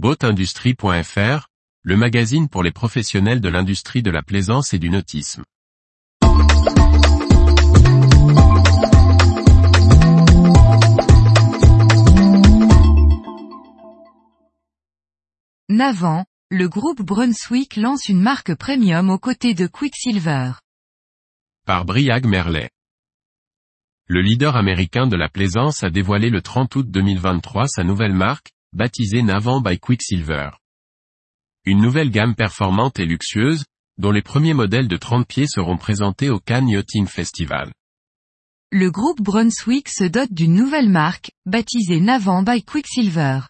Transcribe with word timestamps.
Boatindustrie.fr, 0.00 1.48
le 1.82 1.96
magazine 1.96 2.48
pour 2.48 2.62
les 2.62 2.70
professionnels 2.70 3.40
de 3.40 3.48
l'industrie 3.48 4.00
de 4.00 4.12
la 4.12 4.22
plaisance 4.22 4.72
et 4.72 4.78
du 4.78 4.90
nautisme. 4.90 5.42
Navant, 15.68 16.26
le 16.52 16.68
groupe 16.68 17.02
Brunswick 17.02 17.74
lance 17.74 18.08
une 18.08 18.20
marque 18.20 18.54
premium 18.54 19.10
aux 19.10 19.18
côtés 19.18 19.54
de 19.54 19.66
Quicksilver. 19.66 20.52
Par 21.66 21.84
Briag 21.84 22.24
Merlet. 22.24 22.70
Le 24.06 24.20
leader 24.20 24.54
américain 24.54 25.08
de 25.08 25.16
la 25.16 25.28
plaisance 25.28 25.82
a 25.82 25.90
dévoilé 25.90 26.30
le 26.30 26.40
30 26.40 26.76
août 26.76 26.86
2023 26.88 27.66
sa 27.66 27.82
nouvelle 27.82 28.14
marque, 28.14 28.52
baptisée 28.72 29.22
Navant 29.22 29.60
by 29.60 29.78
Quicksilver. 29.78 30.50
Une 31.64 31.80
nouvelle 31.80 32.10
gamme 32.10 32.34
performante 32.34 32.98
et 32.98 33.06
luxueuse, 33.06 33.64
dont 33.96 34.10
les 34.10 34.22
premiers 34.22 34.54
modèles 34.54 34.88
de 34.88 34.96
30 34.96 35.26
pieds 35.26 35.46
seront 35.46 35.76
présentés 35.76 36.30
au 36.30 36.38
Cannes 36.38 36.70
Festival. 37.06 37.72
Le 38.70 38.90
groupe 38.90 39.22
Brunswick 39.22 39.88
se 39.88 40.04
dote 40.04 40.32
d'une 40.32 40.54
nouvelle 40.54 40.90
marque, 40.90 41.30
baptisée 41.46 42.00
Navant 42.00 42.42
by 42.42 42.62
Quicksilver. 42.62 43.40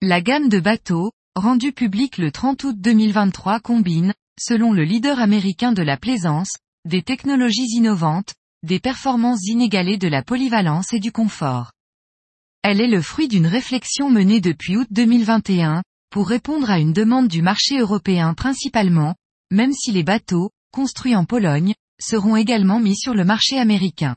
La 0.00 0.20
gamme 0.20 0.48
de 0.48 0.60
bateaux, 0.60 1.10
rendue 1.34 1.72
publique 1.72 2.16
le 2.16 2.30
30 2.30 2.64
août 2.64 2.76
2023 2.78 3.60
combine, 3.60 4.14
selon 4.40 4.72
le 4.72 4.84
leader 4.84 5.18
américain 5.18 5.72
de 5.72 5.82
la 5.82 5.96
plaisance, 5.96 6.56
des 6.84 7.02
technologies 7.02 7.76
innovantes, 7.76 8.34
des 8.62 8.78
performances 8.78 9.44
inégalées 9.46 9.98
de 9.98 10.08
la 10.08 10.22
polyvalence 10.22 10.92
et 10.92 11.00
du 11.00 11.12
confort. 11.12 11.72
Elle 12.62 12.80
est 12.80 12.88
le 12.88 13.00
fruit 13.00 13.28
d'une 13.28 13.46
réflexion 13.46 14.10
menée 14.10 14.40
depuis 14.40 14.76
août 14.76 14.88
2021, 14.90 15.82
pour 16.10 16.28
répondre 16.28 16.70
à 16.70 16.78
une 16.78 16.92
demande 16.92 17.28
du 17.28 17.40
marché 17.40 17.78
européen 17.78 18.34
principalement, 18.34 19.14
même 19.50 19.72
si 19.72 19.92
les 19.92 20.02
bateaux, 20.02 20.50
construits 20.72 21.16
en 21.16 21.24
Pologne, 21.24 21.74
seront 22.00 22.36
également 22.36 22.80
mis 22.80 22.96
sur 22.96 23.14
le 23.14 23.24
marché 23.24 23.58
américain. 23.58 24.16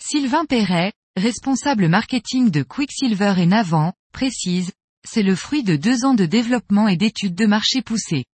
Sylvain 0.00 0.44
Perret, 0.44 0.92
responsable 1.16 1.88
marketing 1.88 2.50
de 2.50 2.62
Quicksilver 2.62 3.34
et 3.38 3.46
Navant, 3.46 3.92
précise, 4.12 4.72
c'est 5.06 5.22
le 5.22 5.34
fruit 5.34 5.62
de 5.62 5.76
deux 5.76 6.04
ans 6.04 6.14
de 6.14 6.26
développement 6.26 6.88
et 6.88 6.96
d'études 6.96 7.34
de 7.34 7.46
marché 7.46 7.82
poussées. 7.82 8.24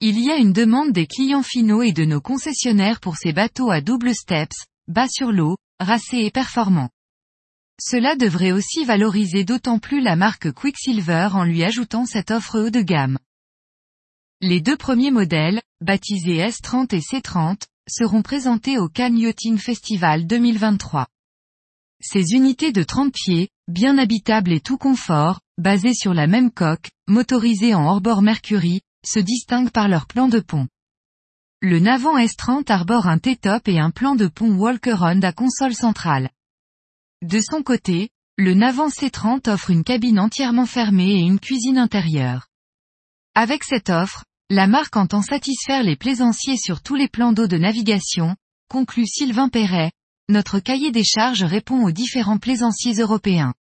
Il 0.00 0.20
y 0.20 0.30
a 0.30 0.36
une 0.36 0.52
demande 0.52 0.92
des 0.92 1.06
clients 1.06 1.42
finaux 1.42 1.82
et 1.82 1.92
de 1.92 2.04
nos 2.04 2.20
concessionnaires 2.20 3.00
pour 3.00 3.16
ces 3.16 3.32
bateaux 3.32 3.70
à 3.70 3.80
double 3.80 4.14
steps, 4.14 4.66
bas 4.88 5.08
sur 5.08 5.32
l'eau, 5.32 5.56
racés 5.80 6.18
et 6.18 6.30
performants. 6.30 6.90
Cela 7.80 8.16
devrait 8.16 8.52
aussi 8.52 8.84
valoriser 8.84 9.44
d'autant 9.44 9.78
plus 9.78 10.00
la 10.00 10.16
marque 10.16 10.50
Quicksilver 10.52 11.28
en 11.32 11.44
lui 11.44 11.62
ajoutant 11.62 12.06
cette 12.06 12.30
offre 12.30 12.58
haut 12.58 12.70
de 12.70 12.80
gamme. 12.80 13.18
Les 14.40 14.60
deux 14.60 14.76
premiers 14.76 15.10
modèles, 15.10 15.60
baptisés 15.80 16.38
S30 16.38 16.94
et 16.94 17.00
C30, 17.00 17.62
seront 17.88 18.22
présentés 18.22 18.78
au 18.78 18.88
Cannes 18.88 19.18
Yachting 19.18 19.58
Festival 19.58 20.26
2023. 20.26 21.06
Ces 22.00 22.32
unités 22.32 22.72
de 22.72 22.82
30 22.82 23.12
pieds, 23.12 23.48
bien 23.68 23.98
habitables 23.98 24.52
et 24.52 24.60
tout 24.60 24.78
confort, 24.78 25.40
basées 25.58 25.94
sur 25.94 26.14
la 26.14 26.26
même 26.26 26.50
coque, 26.50 26.90
motorisées 27.08 27.74
en 27.74 27.86
hors-bord 27.86 28.22
Mercury, 28.22 28.82
se 29.06 29.20
distinguent 29.20 29.70
par 29.70 29.88
leur 29.88 30.06
plan 30.06 30.28
de 30.28 30.40
pont. 30.40 30.68
Le 31.60 31.78
Navant 31.78 32.18
S30 32.18 32.70
arbore 32.70 33.06
un 33.06 33.18
T-top 33.18 33.68
et 33.68 33.78
un 33.78 33.90
plan 33.90 34.14
de 34.14 34.28
pont 34.28 34.54
Walker-on 34.54 35.22
à 35.22 35.32
console 35.32 35.74
centrale. 35.74 36.30
De 37.22 37.40
son 37.40 37.62
côté, 37.62 38.10
le 38.36 38.52
Navant 38.52 38.88
C30 38.88 39.48
offre 39.48 39.70
une 39.70 39.84
cabine 39.84 40.18
entièrement 40.18 40.66
fermée 40.66 41.14
et 41.14 41.20
une 41.20 41.40
cuisine 41.40 41.78
intérieure. 41.78 42.48
Avec 43.34 43.64
cette 43.64 43.88
offre, 43.88 44.24
la 44.50 44.66
marque 44.66 44.96
entend 44.98 45.22
satisfaire 45.22 45.82
les 45.82 45.96
plaisanciers 45.96 46.58
sur 46.58 46.82
tous 46.82 46.94
les 46.94 47.08
plans 47.08 47.32
d'eau 47.32 47.46
de 47.46 47.56
navigation, 47.56 48.36
conclut 48.68 49.06
Sylvain 49.06 49.48
Perret, 49.48 49.92
notre 50.28 50.58
cahier 50.58 50.90
des 50.90 51.04
charges 51.04 51.42
répond 51.42 51.84
aux 51.84 51.90
différents 51.90 52.36
plaisanciers 52.36 52.94
européens. 52.94 53.54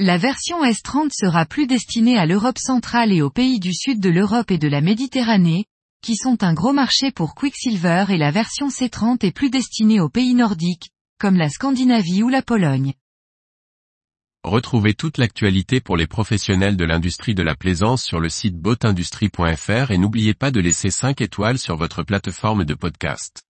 La 0.00 0.16
version 0.16 0.64
S30 0.64 1.10
sera 1.12 1.44
plus 1.44 1.66
destinée 1.66 2.16
à 2.16 2.24
l'Europe 2.24 2.58
centrale 2.58 3.12
et 3.12 3.20
aux 3.20 3.30
pays 3.30 3.60
du 3.60 3.74
sud 3.74 4.00
de 4.00 4.08
l'Europe 4.08 4.50
et 4.50 4.58
de 4.58 4.68
la 4.68 4.80
Méditerranée, 4.80 5.66
qui 6.02 6.16
sont 6.16 6.42
un 6.42 6.54
gros 6.54 6.72
marché 6.72 7.12
pour 7.12 7.34
Quicksilver 7.34 8.06
et 8.08 8.16
la 8.16 8.30
version 8.30 8.68
C30 8.68 9.26
est 9.26 9.32
plus 9.32 9.50
destinée 9.50 10.00
aux 10.00 10.08
pays 10.08 10.34
nordiques, 10.34 10.91
comme 11.22 11.36
la 11.36 11.48
Scandinavie 11.48 12.24
ou 12.24 12.28
la 12.28 12.42
Pologne. 12.42 12.94
Retrouvez 14.42 14.92
toute 14.92 15.18
l'actualité 15.18 15.80
pour 15.80 15.96
les 15.96 16.08
professionnels 16.08 16.76
de 16.76 16.84
l'industrie 16.84 17.36
de 17.36 17.44
la 17.44 17.54
plaisance 17.54 18.02
sur 18.02 18.18
le 18.18 18.28
site 18.28 18.56
boatindustrie.fr 18.56 19.92
et 19.92 19.98
n'oubliez 19.98 20.34
pas 20.34 20.50
de 20.50 20.58
laisser 20.58 20.90
5 20.90 21.20
étoiles 21.20 21.58
sur 21.58 21.76
votre 21.76 22.02
plateforme 22.02 22.64
de 22.64 22.74
podcast. 22.74 23.44